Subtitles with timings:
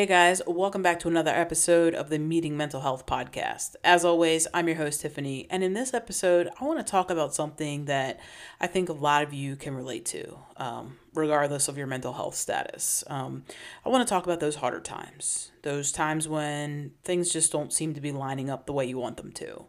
[0.00, 3.76] Hey guys, welcome back to another episode of the Meeting Mental Health podcast.
[3.84, 7.34] As always, I'm your host, Tiffany, and in this episode, I want to talk about
[7.34, 8.18] something that
[8.62, 12.34] I think a lot of you can relate to, um, regardless of your mental health
[12.34, 13.04] status.
[13.08, 13.44] Um,
[13.84, 17.92] I want to talk about those harder times, those times when things just don't seem
[17.92, 19.66] to be lining up the way you want them to,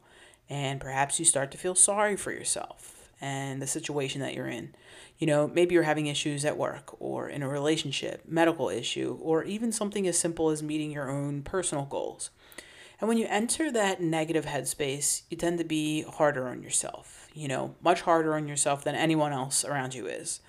[0.50, 4.74] and perhaps you start to feel sorry for yourself and the situation that you're in.
[5.20, 9.44] You know, maybe you're having issues at work or in a relationship, medical issue, or
[9.44, 12.32] even something as simple as meeting your own personal goals.
[13.00, 17.48] And when you enter that negative headspace, you tend to be harder on yourself, you
[17.48, 20.40] know, much harder on yourself than anyone else around you is.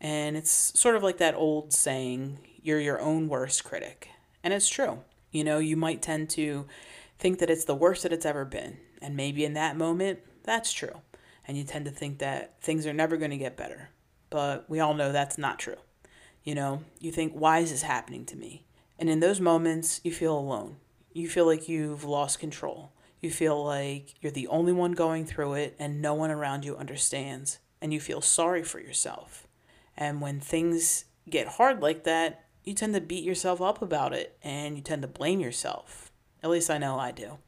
[0.00, 4.10] And it's sort of like that old saying, you're your own worst critic.
[4.44, 5.00] And it's true.
[5.30, 6.66] You know, you might tend to
[7.18, 8.78] think that it's the worst that it's ever been.
[9.02, 11.00] And maybe in that moment, that's true
[11.48, 13.88] and you tend to think that things are never going to get better.
[14.28, 15.78] But we all know that's not true.
[16.44, 18.66] You know, you think, why is this happening to me?
[18.98, 20.76] And in those moments, you feel alone.
[21.12, 22.92] You feel like you've lost control.
[23.20, 26.76] You feel like you're the only one going through it and no one around you
[26.76, 27.58] understands.
[27.80, 29.48] And you feel sorry for yourself.
[29.96, 34.36] And when things get hard like that, you tend to beat yourself up about it
[34.42, 36.12] and you tend to blame yourself.
[36.42, 37.38] At least I know I do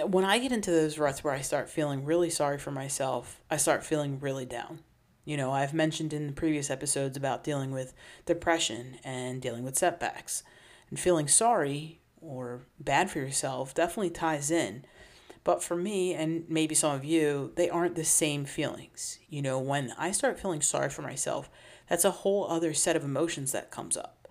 [0.00, 3.56] when I get into those ruts where I start feeling really sorry for myself, I
[3.56, 4.80] start feeling really down.
[5.24, 7.94] You know, I've mentioned in previous episodes about dealing with
[8.26, 10.42] depression and dealing with setbacks.
[10.88, 14.84] And feeling sorry or bad for yourself definitely ties in.
[15.42, 19.18] But for me, and maybe some of you, they aren't the same feelings.
[19.28, 21.50] You know, when I start feeling sorry for myself,
[21.88, 24.28] that's a whole other set of emotions that comes up.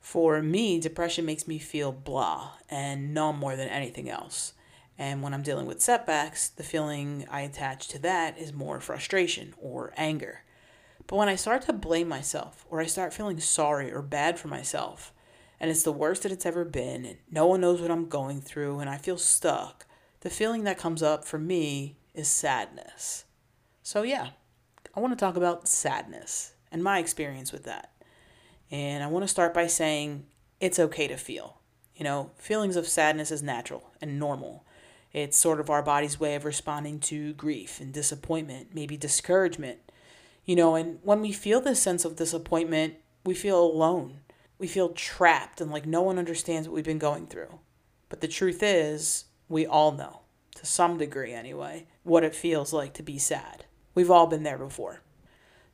[0.00, 4.52] For me, depression makes me feel blah and numb more than anything else.
[4.98, 9.54] And when I'm dealing with setbacks, the feeling I attach to that is more frustration
[9.58, 10.42] or anger.
[11.06, 14.48] But when I start to blame myself or I start feeling sorry or bad for
[14.48, 15.12] myself,
[15.60, 18.40] and it's the worst that it's ever been, and no one knows what I'm going
[18.40, 19.86] through, and I feel stuck,
[20.20, 23.24] the feeling that comes up for me is sadness.
[23.82, 24.30] So, yeah,
[24.94, 27.92] I want to talk about sadness and my experience with that.
[28.70, 30.26] And I want to start by saying
[30.60, 31.60] it's okay to feel.
[31.94, 34.66] You know, feelings of sadness is natural and normal.
[35.16, 39.78] It's sort of our body's way of responding to grief and disappointment, maybe discouragement.
[40.44, 44.20] You know, and when we feel this sense of disappointment, we feel alone.
[44.58, 47.60] We feel trapped and like no one understands what we've been going through.
[48.10, 50.20] But the truth is, we all know,
[50.56, 53.64] to some degree anyway, what it feels like to be sad.
[53.94, 55.00] We've all been there before.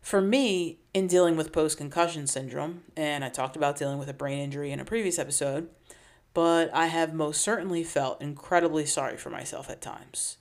[0.00, 4.14] For me, in dealing with post concussion syndrome, and I talked about dealing with a
[4.14, 5.68] brain injury in a previous episode,
[6.34, 10.38] but I have most certainly felt incredibly sorry for myself at times,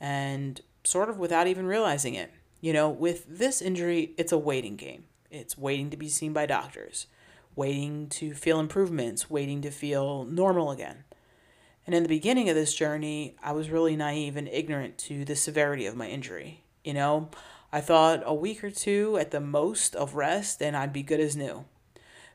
[0.00, 2.32] and sort of without even realizing it.
[2.60, 5.04] You know, with this injury, it's a waiting game.
[5.30, 7.06] It's waiting to be seen by doctors,
[7.56, 11.04] waiting to feel improvements, waiting to feel normal again.
[11.86, 15.36] And in the beginning of this journey, I was really naive and ignorant to the
[15.36, 16.64] severity of my injury.
[16.84, 17.30] You know,
[17.72, 21.20] I thought a week or two at the most of rest and I'd be good
[21.20, 21.64] as new.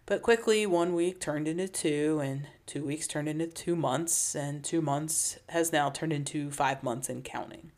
[0.07, 4.63] But quickly, one week turned into two, and two weeks turned into two months, and
[4.63, 7.71] two months has now turned into five months and counting.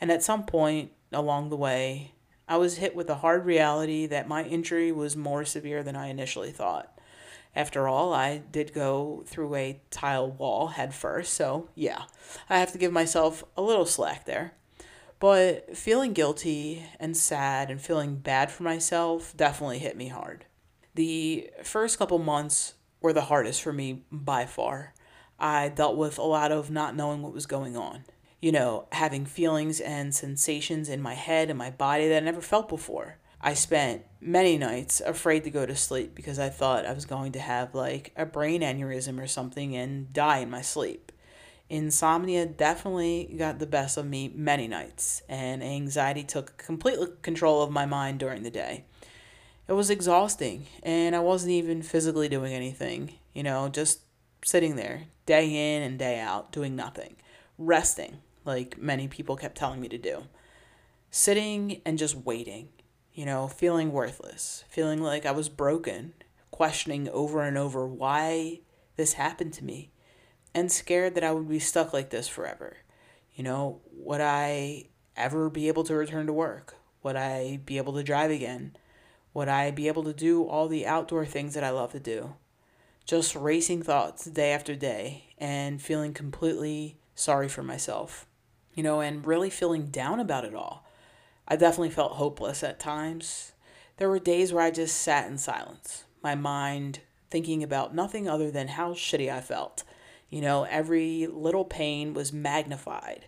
[0.00, 2.14] And at some point along the way,
[2.48, 6.08] I was hit with the hard reality that my injury was more severe than I
[6.08, 6.98] initially thought.
[7.54, 12.02] After all, I did go through a tile wall head first, so yeah,
[12.50, 14.54] I have to give myself a little slack there.
[15.18, 20.44] But feeling guilty and sad and feeling bad for myself definitely hit me hard.
[20.96, 24.94] The first couple months were the hardest for me by far.
[25.38, 28.04] I dealt with a lot of not knowing what was going on.
[28.40, 32.40] You know, having feelings and sensations in my head and my body that I never
[32.40, 33.18] felt before.
[33.42, 37.32] I spent many nights afraid to go to sleep because I thought I was going
[37.32, 41.12] to have like a brain aneurysm or something and die in my sleep.
[41.68, 47.70] Insomnia definitely got the best of me many nights, and anxiety took complete control of
[47.70, 48.86] my mind during the day
[49.68, 54.00] it was exhausting and I wasn't even physically doing anything, you know, just
[54.44, 57.16] sitting there day in and day out doing nothing,
[57.58, 60.22] resting like many people kept telling me to do.
[61.10, 62.68] Sitting and just waiting,
[63.12, 66.14] you know, feeling worthless, feeling like I was broken,
[66.50, 68.60] questioning over and over why
[68.96, 69.90] this happened to me,
[70.54, 72.78] and scared that I would be stuck like this forever.
[73.34, 74.86] You know, would I
[75.16, 76.76] ever be able to return to work?
[77.02, 78.76] Would I be able to drive again?
[79.36, 82.36] Would I be able to do all the outdoor things that I love to do?
[83.04, 88.26] Just racing thoughts day after day and feeling completely sorry for myself,
[88.72, 90.86] you know, and really feeling down about it all.
[91.46, 93.52] I definitely felt hopeless at times.
[93.98, 97.00] There were days where I just sat in silence, my mind
[97.30, 99.82] thinking about nothing other than how shitty I felt.
[100.30, 103.26] You know, every little pain was magnified.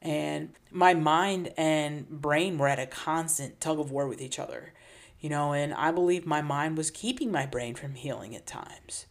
[0.00, 4.74] And my mind and brain were at a constant tug of war with each other.
[5.20, 9.06] You know, and I believe my mind was keeping my brain from healing at times.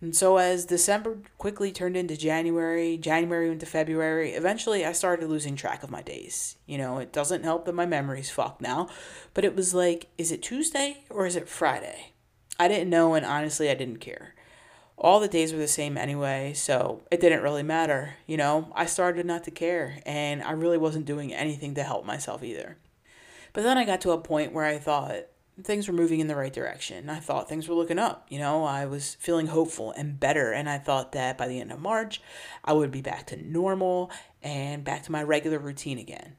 [0.00, 5.56] And so, as December quickly turned into January, January into February, eventually I started losing
[5.56, 6.56] track of my days.
[6.66, 8.88] You know, it doesn't help that my memory's fucked now,
[9.32, 12.12] but it was like, is it Tuesday or is it Friday?
[12.58, 14.34] I didn't know, and honestly, I didn't care.
[14.98, 18.14] All the days were the same anyway, so it didn't really matter.
[18.26, 22.04] You know, I started not to care, and I really wasn't doing anything to help
[22.04, 22.76] myself either.
[23.56, 25.28] But then I got to a point where I thought,
[25.62, 27.08] things were moving in the right direction.
[27.08, 28.26] I thought things were looking up.
[28.28, 30.52] You know, I was feeling hopeful and better.
[30.52, 32.20] And I thought that by the end of March,
[32.62, 34.10] I would be back to normal
[34.42, 36.36] and back to my regular routine again.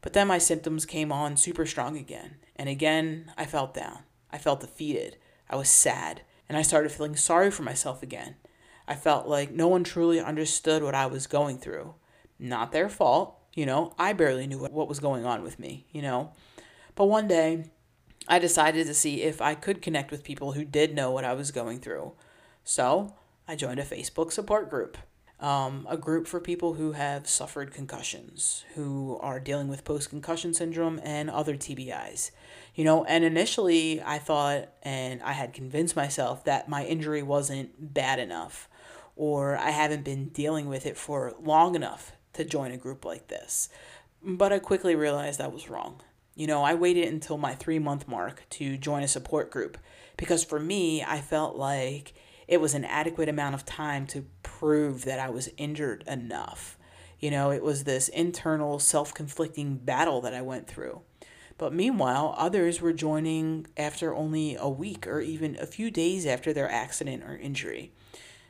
[0.00, 2.38] But then my symptoms came on super strong again.
[2.56, 4.00] And again, I felt down.
[4.32, 5.16] I felt defeated.
[5.48, 6.22] I was sad.
[6.48, 8.34] And I started feeling sorry for myself again.
[8.88, 11.94] I felt like no one truly understood what I was going through.
[12.36, 13.36] Not their fault.
[13.54, 16.32] You know, I barely knew what was going on with me, you know.
[16.98, 17.66] But one day,
[18.26, 21.32] I decided to see if I could connect with people who did know what I
[21.32, 22.14] was going through.
[22.64, 23.14] So
[23.46, 24.98] I joined a Facebook support group,
[25.38, 30.52] um, a group for people who have suffered concussions, who are dealing with post concussion
[30.52, 32.32] syndrome and other TBIs.
[32.74, 37.94] You know, and initially I thought and I had convinced myself that my injury wasn't
[37.94, 38.68] bad enough
[39.14, 43.28] or I haven't been dealing with it for long enough to join a group like
[43.28, 43.68] this.
[44.20, 46.00] But I quickly realized I was wrong.
[46.38, 49.76] You know, I waited until my three month mark to join a support group
[50.16, 52.14] because for me, I felt like
[52.46, 56.78] it was an adequate amount of time to prove that I was injured enough.
[57.18, 61.00] You know, it was this internal self conflicting battle that I went through.
[61.58, 66.52] But meanwhile, others were joining after only a week or even a few days after
[66.52, 67.90] their accident or injury,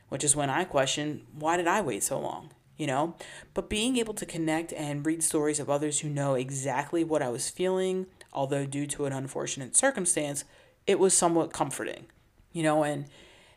[0.09, 2.51] which is when I questioned why did I wait so long?
[2.79, 3.13] You know?
[3.53, 7.29] But being able to connect and read stories of others who know exactly what I
[7.29, 10.45] was feeling, although due to an unfortunate circumstance,
[10.87, 12.07] it was somewhat comforting,
[12.51, 13.05] you know, and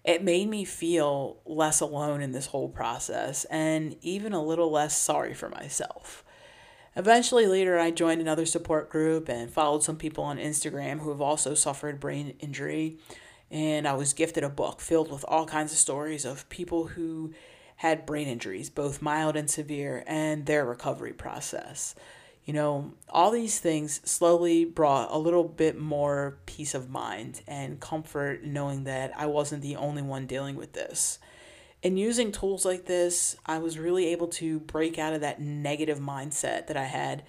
[0.04, 4.98] it made me feel less alone in this whole process and even a little less
[4.98, 6.25] sorry for myself.
[6.96, 11.22] Eventually, later, I joined another support group and followed some people on Instagram who have
[11.22, 12.98] also suffered brain injury.
[13.50, 17.32] And I was gifted a book filled with all kinds of stories of people who
[17.82, 21.96] had brain injuries, both mild and severe, and their recovery process.
[22.44, 27.81] You know, all these things slowly brought a little bit more peace of mind and
[27.81, 31.19] comfort knowing that I wasn't the only one dealing with this.
[31.82, 35.99] And using tools like this, I was really able to break out of that negative
[35.99, 37.25] mindset that I had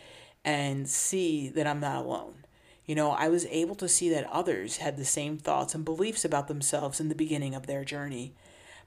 [0.45, 2.45] and see that I'm not alone.
[2.85, 6.23] You know, I was able to see that others had the same thoughts and beliefs
[6.23, 8.35] about themselves in the beginning of their journey.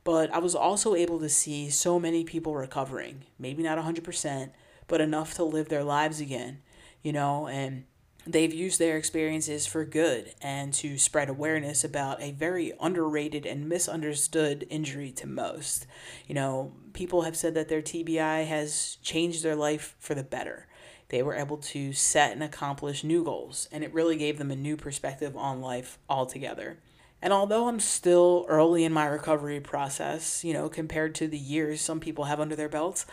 [0.07, 4.51] But I was also able to see so many people recovering, maybe not 100%,
[4.87, 6.63] but enough to live their lives again,
[7.03, 7.87] you know, and
[8.25, 13.69] they've used their experiences for good and to spread awareness about a very underrated and
[13.69, 15.89] misunderstood injury to most.
[16.29, 20.69] You know, people have said that their TBI has changed their life for the better.
[21.09, 24.57] They were able to set and accomplish new goals, and it really gave them a
[24.57, 26.79] new perspective on life altogether.
[27.23, 31.81] And although I'm still early in my recovery process, you know, compared to the years
[31.81, 33.07] some people have under their belts,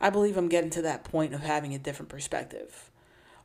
[0.00, 2.90] I believe I'm getting to that point of having a different perspective.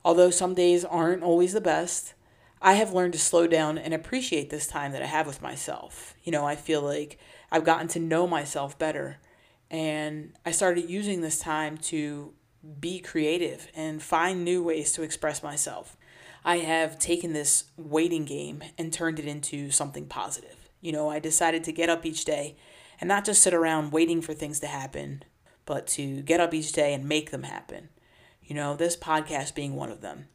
[0.03, 2.13] Although some days aren't always the best,
[2.61, 6.15] I have learned to slow down and appreciate this time that I have with myself.
[6.23, 7.17] You know, I feel like
[7.51, 9.17] I've gotten to know myself better
[9.71, 12.33] and I started using this time to
[12.79, 15.95] be creative and find new ways to express myself.
[16.43, 20.69] I have taken this waiting game and turned it into something positive.
[20.81, 22.55] You know, I decided to get up each day
[22.99, 25.23] and not just sit around waiting for things to happen,
[25.65, 27.89] but to get up each day and make them happen.
[28.43, 30.29] You know, this podcast being one of them.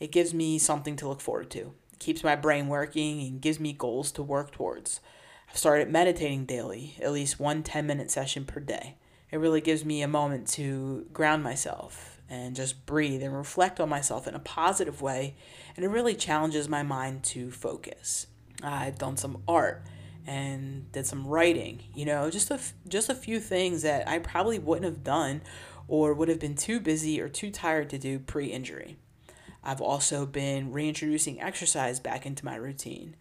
[0.00, 1.72] It gives me something to look forward to.
[1.92, 5.00] It keeps my brain working and gives me goals to work towards.
[5.48, 8.96] I've started meditating daily, at least one 10 minute session per day.
[9.30, 13.88] It really gives me a moment to ground myself and just breathe and reflect on
[13.88, 15.34] myself in a positive way.
[15.76, 18.26] And it really challenges my mind to focus.
[18.62, 19.82] I've done some art
[20.26, 24.58] and did some writing, you know, just a, just a few things that I probably
[24.58, 25.42] wouldn't have done
[25.86, 28.96] or would have been too busy or too tired to do pre injury.
[29.62, 33.16] I've also been reintroducing exercise back into my routine,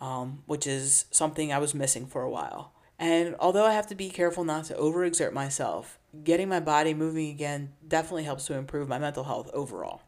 [0.00, 2.72] um, which is something I was missing for a while.
[2.98, 7.30] And although I have to be careful not to overexert myself, getting my body moving
[7.30, 10.02] again definitely helps to improve my mental health overall.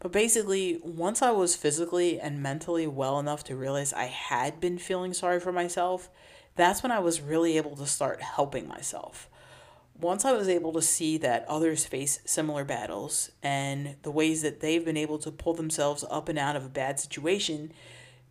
[0.00, 4.78] But basically, once I was physically and mentally well enough to realize I had been
[4.78, 6.08] feeling sorry for myself,
[6.54, 9.28] that's when I was really able to start helping myself.
[10.00, 14.60] Once I was able to see that others face similar battles and the ways that
[14.60, 17.72] they've been able to pull themselves up and out of a bad situation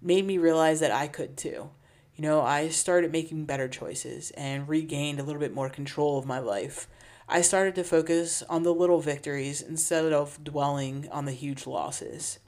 [0.01, 1.69] made me realize that I could too.
[2.17, 6.25] You know, I started making better choices and regained a little bit more control of
[6.25, 6.87] my life.
[7.29, 12.39] I started to focus on the little victories instead of dwelling on the huge losses.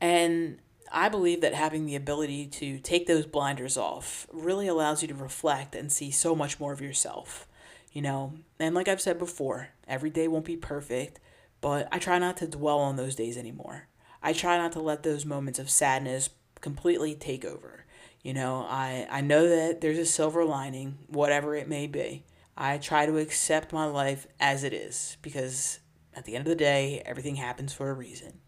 [0.00, 5.08] And I believe that having the ability to take those blinders off really allows you
[5.08, 7.46] to reflect and see so much more of yourself.
[7.92, 11.20] You know, and like I've said before, every day won't be perfect,
[11.60, 13.88] but I try not to dwell on those days anymore.
[14.22, 16.30] I try not to let those moments of sadness
[16.62, 17.84] completely take over.
[18.22, 22.24] You know, I, I know that there's a silver lining, whatever it may be.
[22.56, 25.78] I try to accept my life as it is because
[26.14, 28.40] at the end of the day, everything happens for a reason.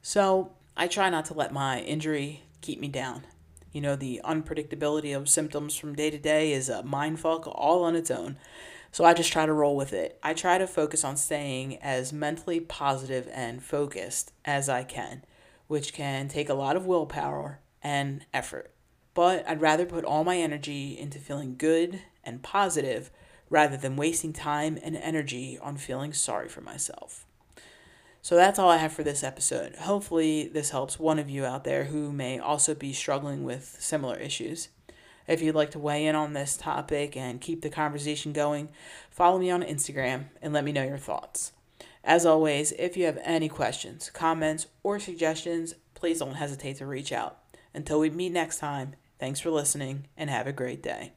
[0.00, 3.26] So I try not to let my injury keep me down.
[3.72, 7.94] You know, the unpredictability of symptoms from day to day is a mindfuck all on
[7.94, 8.38] its own.
[8.90, 10.18] So I just try to roll with it.
[10.22, 15.22] I try to focus on staying as mentally positive and focused as I can,
[15.68, 18.72] which can take a lot of willpower and effort
[19.14, 23.10] but I'd rather put all my energy into feeling good and positive
[23.48, 27.26] rather than wasting time and energy on feeling sorry for myself.
[28.22, 29.76] So that's all I have for this episode.
[29.76, 34.16] Hopefully, this helps one of you out there who may also be struggling with similar
[34.16, 34.68] issues.
[35.26, 38.68] If you'd like to weigh in on this topic and keep the conversation going,
[39.10, 41.52] follow me on Instagram and let me know your thoughts.
[42.04, 47.12] As always, if you have any questions, comments, or suggestions, please don't hesitate to reach
[47.12, 47.39] out.
[47.74, 51.12] Until we meet next time, thanks for listening and have a great day.